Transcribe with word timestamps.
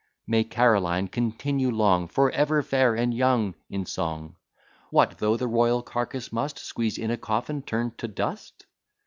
May 0.25 0.43
Caroline 0.43 1.09
continue 1.09 1.69
long, 1.69 2.07
For 2.07 2.31
ever 2.31 2.63
fair 2.63 2.95
and 2.95 3.13
young! 3.13 3.53
in 3.69 3.85
song. 3.85 4.35
What 4.89 5.19
though 5.19 5.37
the 5.37 5.45
royal 5.47 5.83
carcass 5.83 6.31
must, 6.33 6.57
Squeezed 6.57 6.97
in 6.97 7.11
a 7.11 7.17
coffin, 7.17 7.61
turn 7.61 7.91
to 7.99 8.07
dust? 8.07 8.65